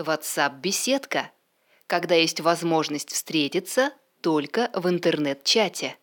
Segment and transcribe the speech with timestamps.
[0.00, 1.30] WhatsApp-беседка,
[1.86, 5.96] когда есть возможность встретиться только в интернет-чате.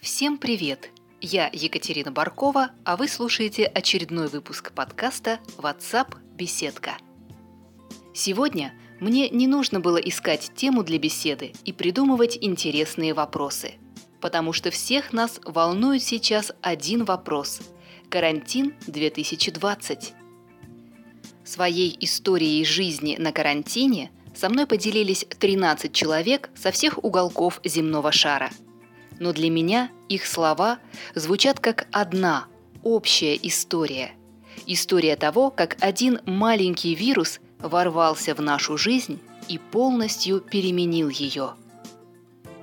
[0.00, 0.90] Всем привет!
[1.20, 6.96] Я Екатерина Баркова, а вы слушаете очередной выпуск подкаста WhatsApp Беседка.
[8.12, 13.74] Сегодня мне не нужно было искать тему для беседы и придумывать интересные вопросы,
[14.20, 17.60] потому что всех нас волнует сейчас один вопрос–
[18.10, 20.14] карантин 2020.
[21.52, 28.50] Своей историей жизни на карантине со мной поделились 13 человек со всех уголков земного шара–
[29.22, 30.80] но для меня их слова
[31.14, 32.46] звучат как одна
[32.82, 34.10] общая история.
[34.66, 41.54] История того, как один маленький вирус ворвался в нашу жизнь и полностью переменил ее.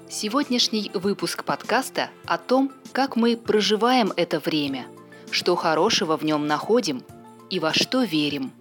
[0.10, 4.86] Сегодняшний выпуск подкаста о том, как мы проживаем это время,
[5.32, 7.04] что хорошего в нем находим
[7.50, 8.52] и во что верим.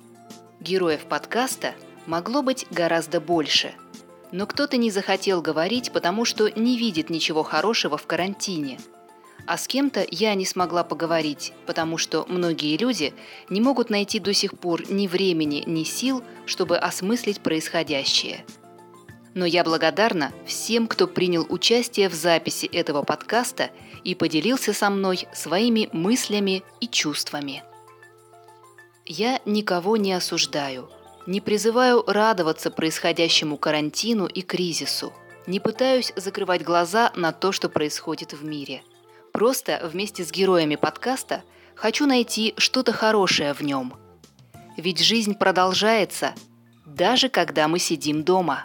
[0.61, 1.75] Героев подкаста
[2.07, 3.75] могло быть гораздо больше–
[4.33, 8.79] но кто-то не захотел говорить, потому что не видит ничего хорошего в карантине.
[9.47, 13.15] А с кем-то я не смогла поговорить, потому что многие люди
[13.49, 18.45] не могут найти до сих пор ни времени, ни сил, чтобы осмыслить происходящее.
[19.35, 23.71] Но я благодарна всем, кто принял участие в записи этого подкаста
[24.05, 27.63] и поделился со мной своими мыслями и чувствами.
[29.09, 30.89] Я никого не осуждаю–
[31.29, 35.13] не призываю радоваться происходящему карантину и кризису.
[35.47, 38.83] Не пытаюсь закрывать глаза на то, что происходит в мире.
[39.31, 41.43] Просто вместе с героями подкаста
[41.75, 43.93] хочу найти что-то хорошее в нем.
[44.79, 46.35] Ведь жизнь продолжается,
[46.87, 48.65] даже когда мы сидим дома.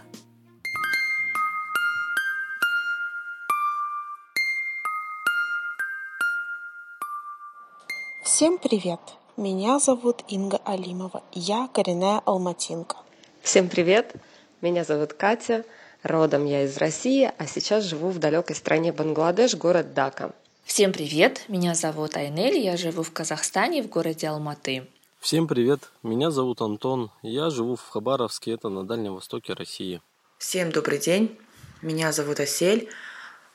[8.24, 9.02] Всем привет!
[9.38, 11.24] Меня зовут Инга Алимова.
[11.32, 12.98] Я коренная алматинка.
[13.42, 14.14] Всем привет!
[14.62, 15.66] Меня зовут Катя.
[16.04, 20.34] Родом я из России, а сейчас живу в далекой стране Бангладеш, город Дака.
[20.66, 21.46] Всем привет!
[21.48, 24.88] Меня зовут Айнель, я живу в Казахстане, в городе Алматы.
[25.20, 25.90] Всем привет!
[26.04, 30.00] Меня зовут Антон, я живу в Хабаровске, это на Дальнем Востоке России.
[30.38, 31.40] Всем добрый день!
[31.82, 32.88] Меня зовут Асель,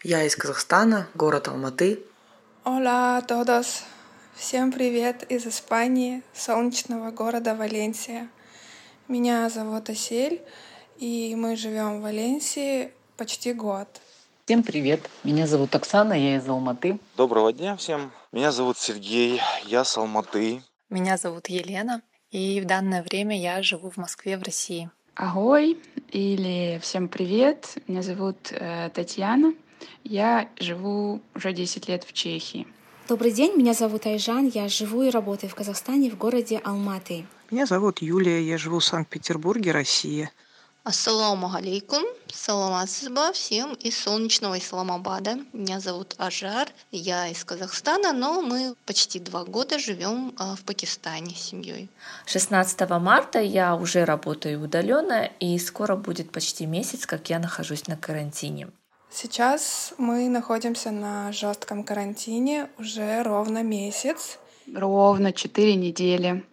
[0.03, 2.03] я из Казахстана, город Алматы.
[2.65, 3.85] Hola a todos!
[4.39, 8.29] Всем привет из Испании, солнечного города Валенсия.
[9.09, 10.41] Меня зовут Асель,
[10.97, 13.89] и мы живем в Валенсии почти год.
[14.45, 17.01] Всем привет, меня зовут Оксана, я из Алматы.
[17.17, 20.63] Доброго дня всем, меня зовут Сергей, я с Алматы.
[20.89, 22.01] Меня зовут Елена,
[22.31, 24.89] и в данное время я живу в Москве, в России.
[25.17, 25.81] Агой
[26.13, 29.53] или всем привет, меня зовут э, Татьяна,
[30.05, 32.69] я живу уже 10 лет в Чехии.
[33.09, 37.25] Добрый день, меня зовут Айжан, я живу и работаю в Казахстане в городе Алматы.
[37.51, 40.31] Меня зовут Юлия, я живу в Санкт-Петербурге, Россия.
[40.85, 45.39] Ассаламу алейкум, саламатсызба всем из солнечного Исламабада.
[45.55, 51.35] Меня зовут Ажар, я из Казахстана, но мы почти два года живем а, в Пакистане
[51.35, 51.89] с семьей.
[52.27, 57.97] 16 марта я уже работаю удаленно, и скоро будет почти месяц, как я нахожусь на
[57.97, 58.69] карантине.
[59.11, 64.39] Сейчас мы находимся на жестком карантине уже ровно месяц.
[64.75, 66.45] Ровно четыре недели.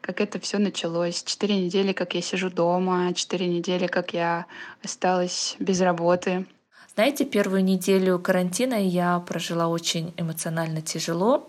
[0.00, 1.22] Как это все началось.
[1.22, 4.46] Четыре недели, как я сижу дома, четыре недели, как я
[4.82, 6.46] осталась без работы.
[6.94, 11.48] Знаете, первую неделю карантина я прожила очень эмоционально тяжело.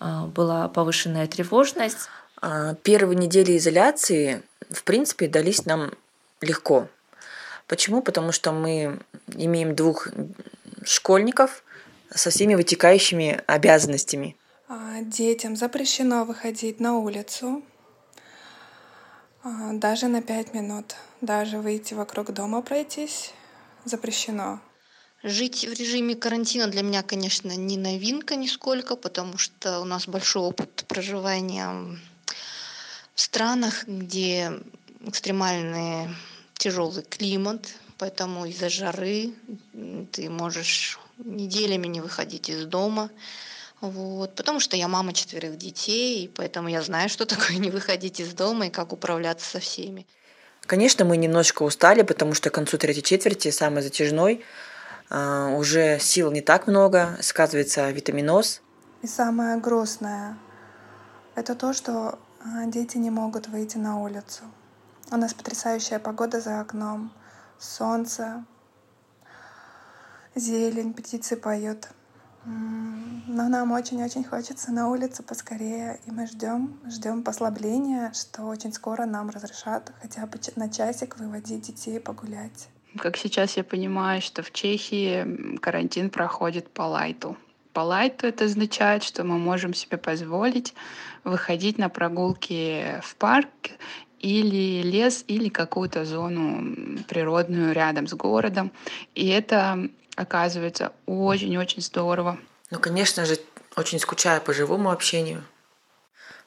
[0.00, 2.08] А, была повышенная тревожность.
[2.40, 5.92] А, первые недели изоляции, в принципе, дались нам
[6.40, 6.88] легко.
[7.72, 8.02] Почему?
[8.02, 9.00] Потому что мы
[9.34, 10.08] имеем двух
[10.84, 11.64] школьников
[12.10, 14.36] со всеми вытекающими обязанностями.
[14.68, 17.62] А, детям запрещено выходить на улицу
[19.42, 20.96] а, даже на пять минут.
[21.22, 23.32] Даже выйти вокруг дома пройтись
[23.86, 24.60] запрещено.
[25.22, 30.42] Жить в режиме карантина для меня, конечно, не новинка нисколько, потому что у нас большой
[30.42, 31.70] опыт проживания
[33.14, 34.60] в странах, где
[35.06, 36.14] экстремальные
[36.62, 39.32] тяжелый климат, поэтому из-за жары
[40.12, 43.10] ты можешь неделями не выходить из дома.
[43.80, 48.20] Вот, потому что я мама четверых детей, и поэтому я знаю, что такое не выходить
[48.20, 50.06] из дома и как управляться со всеми.
[50.66, 54.44] Конечно, мы немножко устали, потому что к концу третьей четверти, самой затяжной,
[55.10, 58.62] а, уже сил не так много, сказывается витаминоз.
[59.02, 60.38] И самое грустное–
[61.34, 64.44] это то, что а, дети не могут выйти на улицу.
[65.12, 67.12] У нас потрясающая погода за окном.
[67.58, 68.46] Солнце,
[70.34, 71.88] зелень, птицы поют.
[72.46, 79.04] Но нам очень-очень хочется на улицу поскорее, и мы ждем, ждем послабления, что очень скоро
[79.04, 82.70] нам разрешат хотя бы на часик выводить детей погулять.
[82.96, 87.36] Как сейчас я понимаю, что в Чехии карантин проходит по лайту.
[87.74, 90.74] По лайту это означает, что мы можем себе позволить
[91.22, 93.48] выходить на прогулки в парк
[94.22, 98.72] или лес, или какую-то зону природную рядом с городом.
[99.14, 102.38] И это оказывается очень-очень здорово.
[102.70, 103.38] Ну, конечно же,
[103.76, 105.44] очень скучаю по живому общению.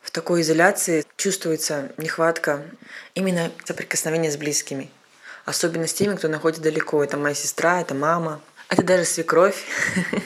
[0.02, 2.64] В такой изоляции чувствуется нехватка
[3.16, 4.90] именно соприкосновения с близкими.
[5.46, 7.04] Особенно с теми, кто находится далеко.
[7.04, 8.40] Это моя сестра, это мама,
[8.70, 9.64] это даже свекровь.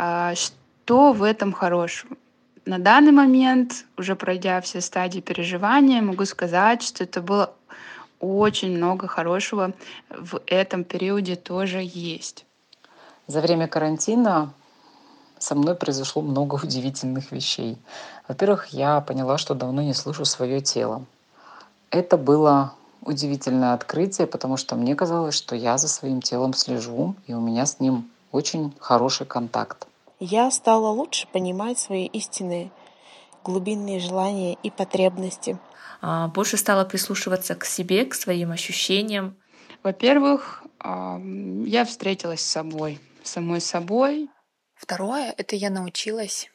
[0.00, 2.16] А что в этом хорошего?
[2.68, 7.54] На данный момент, уже пройдя все стадии переживания, могу сказать, что это было
[8.20, 9.72] очень много хорошего
[10.10, 12.44] в этом периоде тоже есть.
[13.26, 14.52] За время карантина
[15.38, 17.78] со мной произошло много удивительных вещей.
[18.28, 21.06] Во-первых, я поняла, что давно не слышу свое тело.
[21.90, 27.32] Это было удивительное открытие, потому что мне казалось, что я за своим телом слежу, и
[27.32, 29.86] у меня с ним очень хороший контакт.
[30.20, 32.70] Я стала лучше понимать свои истинные
[33.44, 35.58] глубинные желания и потребности.
[36.00, 39.36] А, больше стала прислушиваться к себе, к своим ощущениям.
[39.82, 44.28] Во-первых, я встретилась с собой, самой собой.
[44.74, 46.50] Второе— это я научилась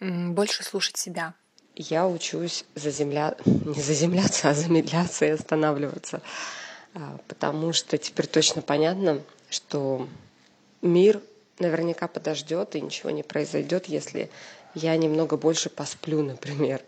[0.00, 1.34] больше слушать себя.
[1.76, 3.36] Я учусь заземля...
[3.44, 6.22] не заземляться, а замедляться и останавливаться.
[6.94, 10.08] А, потому что теперь точно понятно, что
[10.82, 11.20] мир
[11.60, 14.30] наверняка подождет и ничего не произойдет, если
[14.74, 16.82] я немного больше посплю, например.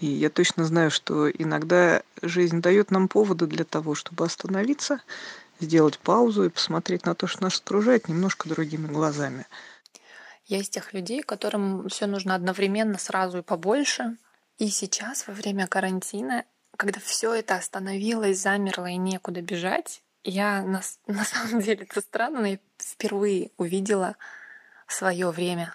[0.00, 5.00] И я точно знаю, что иногда жизнь дает нам поводы для того, чтобы остановиться,
[5.60, 9.46] сделать паузу и посмотреть на то, что нас окружает, немножко другими глазами.
[10.46, 14.16] Я из тех людей, которым все нужно одновременно, сразу и побольше.
[14.58, 16.44] И сейчас, во время карантина,
[16.76, 22.40] когда все это остановилось, замерло и некуда бежать, я на, на самом деле это странно,
[22.40, 24.16] но я впервые увидела
[24.86, 25.74] свое время.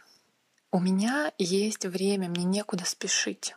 [0.71, 3.55] У меня есть время, мне некуда спешить.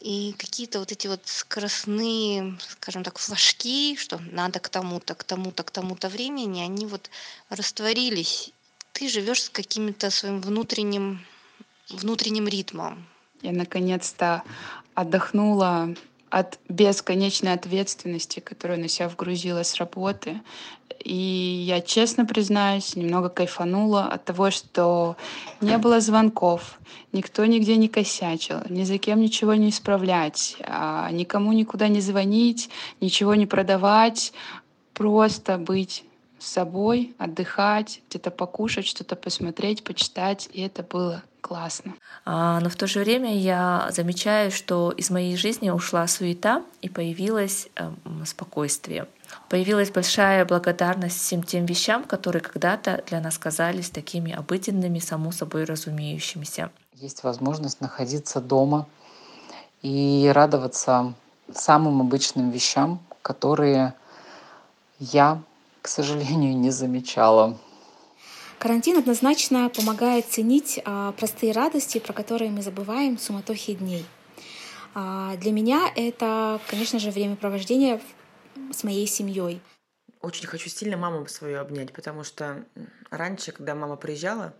[0.00, 5.62] И какие-то вот эти вот скоростные, скажем так, флажки, что надо к тому-то, к тому-то,
[5.62, 7.10] к тому-то времени, они вот
[7.50, 8.52] растворились.
[8.92, 11.24] Ты живешь с каким-то своим внутренним,
[11.88, 13.06] внутренним ритмом.
[13.42, 14.42] Я наконец-то
[14.94, 15.94] отдохнула
[16.32, 20.40] от бесконечной ответственности, которую на себя вгрузила с работы.
[21.04, 25.16] И я честно признаюсь, немного кайфанула от того, что
[25.60, 26.78] не было звонков,
[27.12, 32.70] никто нигде не косячил, ни за кем ничего не исправлять, а никому никуда не звонить,
[33.02, 34.32] ничего не продавать,
[34.94, 36.02] просто быть
[36.42, 41.94] с собой, отдыхать, где-то покушать, что-то посмотреть, почитать, и это было классно.
[42.24, 46.88] А, но в то же время я замечаю, что из моей жизни ушла суета и
[46.88, 47.90] появилось э,
[48.24, 49.06] спокойствие.
[49.48, 55.64] Появилась большая благодарность всем тем вещам, которые когда-то для нас казались такими обыденными, само собой
[55.64, 56.70] разумеющимися.
[56.94, 58.86] Есть возможность находиться дома
[59.82, 61.14] и радоваться
[61.52, 63.94] самым обычным вещам, которые
[64.98, 65.40] я,
[65.82, 67.58] к сожалению, не замечала.
[68.58, 74.06] Карантин однозначно помогает ценить а, простые радости, про которые мы забываем в суматохе дней.
[74.94, 78.00] А, для меня это, конечно же, времяпровождение
[78.72, 79.60] с моей семьей.
[80.20, 82.64] Очень хочу сильно маму свою обнять, потому что
[83.10, 84.54] раньше, когда мама приезжала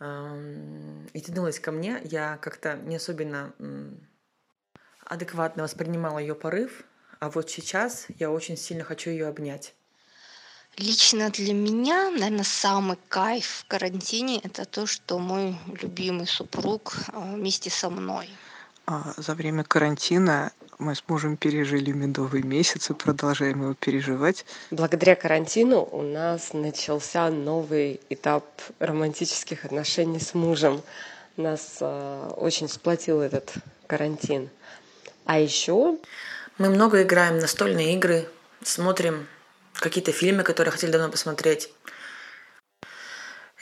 [0.00, 3.54] э, и тянулась ко мне, я как-то не особенно
[5.04, 6.82] адекватно воспринимала ее порыв,
[7.20, 9.74] а вот сейчас я очень сильно хочу ее обнять.
[10.76, 17.34] Лично для меня, наверное, самый кайф в карантине это то, что мой любимый супруг а,
[17.34, 18.30] вместе со мной.
[18.86, 24.46] А за время карантина мы с мужем пережили медовый месяц и продолжаем его переживать.
[24.70, 28.46] Благодаря карантину у нас начался новый этап
[28.78, 30.82] романтических отношений с мужем.
[31.36, 33.52] Нас э, очень сплотил этот
[33.86, 34.48] карантин.
[35.26, 35.98] А еще
[36.56, 38.26] мы много играем настольные игры,
[38.62, 39.26] смотрим
[39.80, 41.72] какие-то фильмы, которые хотели давно посмотреть.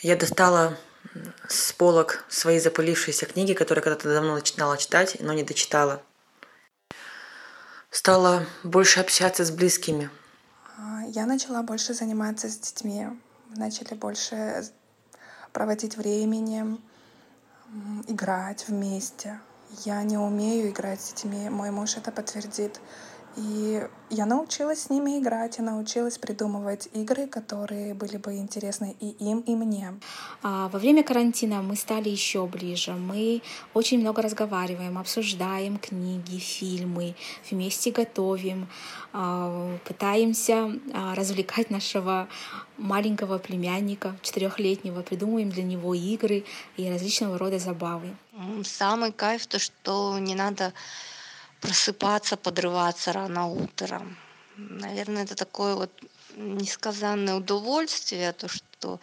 [0.01, 0.77] Я достала
[1.49, 6.03] с полок свои запылившиеся книги, которые когда-то давно начинала читать, но не дочитала.
[7.91, 10.11] Стала больше общаться с близкими.
[10.77, 13.09] А, я начала больше заниматься с детьми.
[13.57, 14.65] Начали больше
[15.53, 16.79] проводить времени,
[18.07, 19.41] играть вместе.
[19.85, 22.81] Я не умею играть с детьми, мой муж это подтвердит.
[23.37, 29.11] И я научилась с ними играть, и научилась придумывать игры, которые были бы интересны и
[29.21, 29.95] им, и мне.
[30.43, 32.93] А во время карантина мы стали еще ближе.
[32.93, 33.43] Мы
[33.75, 37.15] очень много разговариваем, обсуждаем книги, фильмы,
[37.51, 38.69] вместе готовим,
[39.13, 42.29] а, пытаемся а, развлекать нашего
[42.77, 46.45] маленького племянника, четырехлетнего, придумываем для него игры
[46.77, 48.17] и различного рода забавы.
[48.65, 50.73] Самый кайф то, что не надо
[51.61, 54.17] просыпаться, подрываться рано утром.
[54.57, 55.91] Наверное, это такое вот
[56.37, 59.01] несказанное удовольствие, то, что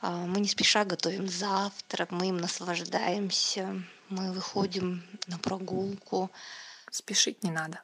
[0.00, 6.30] а, мы не спеша готовим завтрак, мы им наслаждаемся, мы выходим на прогулку.
[6.90, 7.82] Спешить не надо.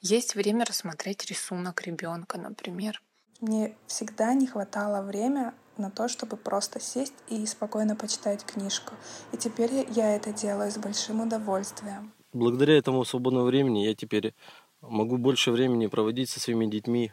[0.00, 3.02] Есть время рассмотреть рисунок ребенка, например.
[3.40, 8.94] Мне всегда не хватало времени на то, чтобы просто сесть и спокойно почитать книжку.
[9.32, 14.34] И теперь я это делаю с большим удовольствием благодаря этому свободному времени я теперь
[14.80, 17.12] могу больше времени проводить со своими детьми.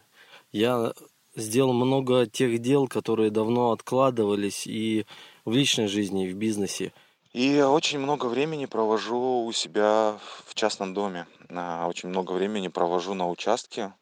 [0.51, 0.93] Я
[1.35, 5.05] сделал много тех дел, которые давно откладывались и
[5.45, 6.93] в личной жизни, и в бизнесе.
[7.33, 11.27] И очень много времени провожу у себя в частном доме.
[11.49, 13.93] А, очень много времени провожу на участке.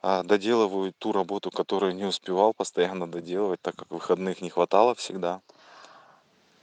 [0.00, 5.40] А, доделываю ту работу, которую не успевал постоянно доделывать, так как выходных не хватало всегда.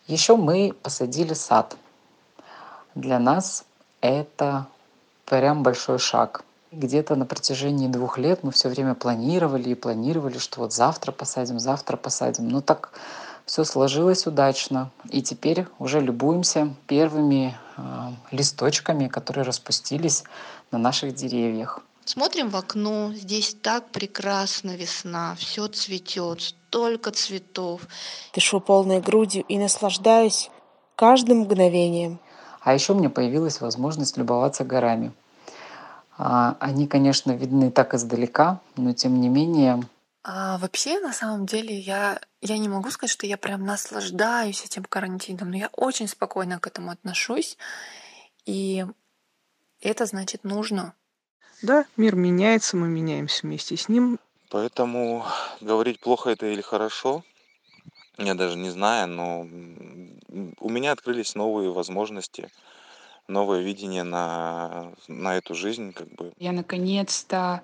[0.08, 1.78] Еще мы посадили сад.
[2.96, 3.66] Для нас
[4.02, 4.68] это
[5.26, 6.44] прям большой шаг.
[6.72, 11.60] Где-то на протяжении двух лет мы все время планировали и планировали, что вот завтра посадим,
[11.60, 12.48] завтра посадим.
[12.48, 12.92] Но так
[13.46, 14.92] все сложилось удачно.
[15.10, 17.82] И теперь уже любуемся первыми э,
[18.32, 20.24] листочками, которые распустились
[20.72, 21.82] на наших деревьях.
[22.06, 27.82] Смотрим в окно, здесь так прекрасно весна, все цветет, столько цветов.
[28.34, 30.50] Дышу полной грудью и наслаждаюсь
[30.96, 32.20] каждым мгновением.
[32.62, 35.12] А еще мне появилась возможность любоваться горами.
[36.18, 39.82] А, они, конечно, видны так издалека, но тем не менее...
[40.24, 44.84] А вообще, на самом деле, я, я не могу сказать, что я прям наслаждаюсь этим
[44.84, 47.58] карантином, но я очень спокойно к этому отношусь.
[48.46, 48.86] И
[49.82, 50.94] это значит нужно.
[51.64, 54.20] Да, мир меняется, мы меняемся вместе с ним.
[54.52, 55.26] Поэтому
[55.60, 57.24] говорить плохо это или хорошо,
[58.18, 59.48] я даже не знаю, но
[60.32, 62.50] у меня открылись новые возможности,
[63.28, 65.94] новое видение на, на эту жизнь.
[65.94, 66.34] Как бы.
[66.38, 67.62] Я наконец-то,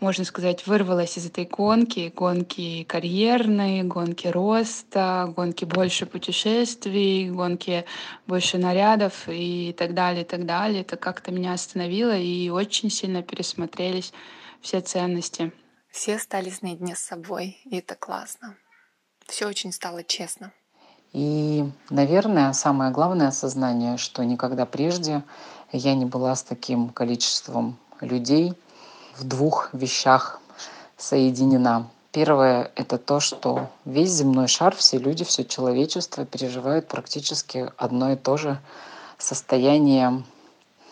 [0.00, 2.12] можно сказать, вырвалась из этой гонки.
[2.14, 7.84] Гонки карьерные, гонки роста, гонки больше путешествий, гонки
[8.26, 10.82] больше нарядов и так далее, и так далее.
[10.82, 14.12] Это как-то меня остановило и очень сильно пересмотрелись
[14.60, 15.52] все ценности.
[15.90, 18.58] Все остались наедине с собой, и это классно.
[19.26, 20.52] Все очень стало честно.
[21.16, 25.22] И, наверное, самое главное осознание, что никогда прежде
[25.72, 28.52] я не была с таким количеством людей
[29.16, 30.42] в двух вещах
[30.98, 31.88] соединена.
[32.12, 38.16] Первое— это то, что весь земной шар, все люди, все человечество переживают практически одно и
[38.16, 38.58] то же
[39.16, 40.22] состояние.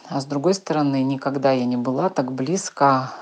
[0.09, 3.13] А с другой стороны, никогда я не была так близко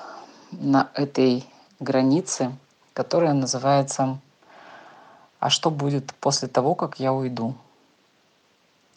[0.52, 1.44] на этой
[1.80, 2.56] границе,
[2.94, 4.20] которая называется
[5.42, 7.56] а что будет после того, как я уйду?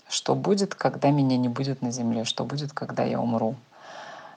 [0.08, 2.24] Что будет, когда меня не будет на земле?
[2.24, 3.56] Что будет, когда я умру?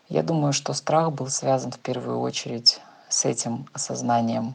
[0.08, 4.54] Я думаю, что страх был связан в первую очередь с этим осознанием.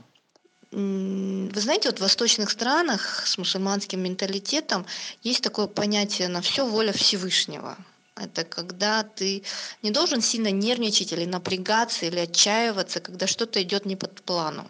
[0.71, 4.87] Вы знаете, вот в восточных странах с мусульманским менталитетом
[5.21, 7.77] есть такое понятие на все воля Всевышнего.
[8.15, 9.43] Это когда ты
[9.83, 14.67] не должен сильно нервничать или напрягаться, или отчаиваться, когда что-то идет не под плану.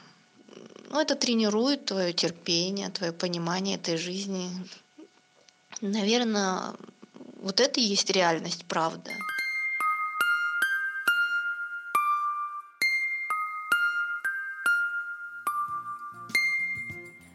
[0.94, 4.48] Ну, это тренирует твое терпение, твое понимание этой жизни.
[5.82, 6.76] Наверное,
[7.42, 9.10] вот это и есть реальность, правда.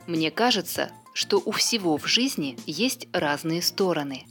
[0.07, 4.25] Мне кажется, что у всего в жизни есть разные стороны.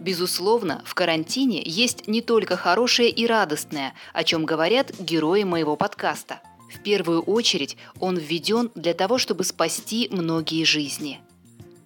[0.00, 6.40] Безусловно, в карантине есть не только хорошее и радостное, о чем говорят герои моего подкаста–
[6.68, 11.20] в первую очередь он введен для того, чтобы спасти многие жизни.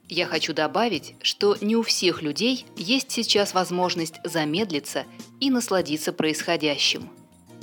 [0.08, 5.04] Я хочу добавить, что не у всех людей есть сейчас возможность замедлиться
[5.38, 7.08] и насладиться происходящим.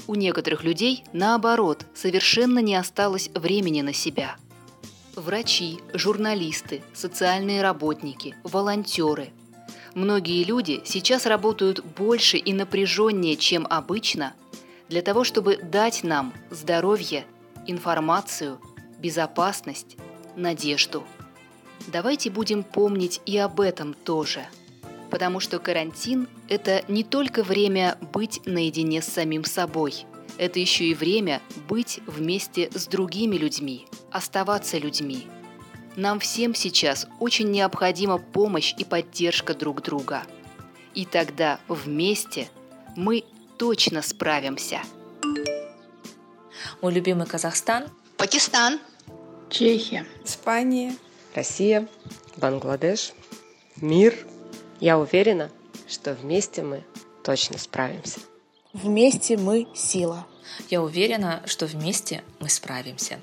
[0.07, 4.37] У некоторых людей, наоборот, совершенно не осталось времени на себя.
[5.15, 9.31] Врачи, журналисты, социальные работники, волонтеры.
[9.93, 14.33] Многие люди сейчас работают больше и напряженнее, чем обычно–
[14.89, 17.25] для того, чтобы дать нам здоровье,
[17.65, 18.59] информацию,
[18.99, 19.97] безопасность,
[20.35, 21.03] надежду.
[21.87, 24.45] Давайте будем помнить и об этом тоже.
[25.09, 30.05] Потому что карантин– это не только время быть наедине с самим собой.
[30.37, 35.27] Это еще и время быть вместе с другими людьми, оставаться людьми.
[35.95, 40.23] Нам всем сейчас очень необходима помощь и поддержка друг друга.
[40.93, 42.49] И тогда вместе
[42.95, 43.23] мы
[43.57, 44.81] точно справимся.
[46.81, 47.85] Мой любимый Казахстан.
[48.17, 48.79] Пакистан.
[49.49, 50.05] Чехия.
[50.23, 50.95] Испания.
[51.33, 51.87] Россия,
[52.37, 53.13] Бангладеш,
[53.75, 54.15] мир.
[54.79, 55.51] Я уверена,
[55.87, 56.83] что вместе мы
[57.23, 58.19] точно справимся.
[58.73, 60.25] Вместе мы сила.
[60.69, 63.19] Я уверена, что вместе мы справимся.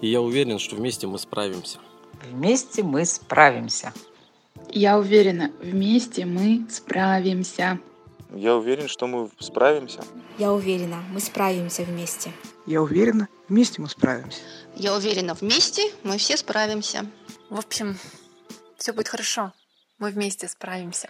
[0.00, 1.78] И я уверен, что вместе мы справимся.
[2.28, 3.92] Вместе мы справимся.
[4.70, 7.78] Я уверена, вместе мы справимся.
[8.34, 10.02] Я уверен, что мы справимся.
[10.38, 12.32] Я уверена, мы справимся вместе.
[12.66, 14.40] Я уверена, вместе мы справимся.
[14.74, 17.06] Я уверена, вместе мы все справимся.
[17.48, 17.96] В общем,
[18.76, 19.52] все будет хорошо.
[19.98, 21.08] Мы вместе справимся.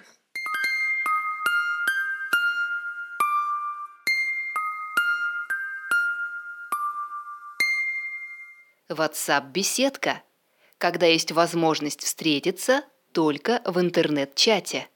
[8.89, 10.23] WhatsApp-беседка,
[10.79, 14.89] когда есть возможность встретиться только в интернет-чате–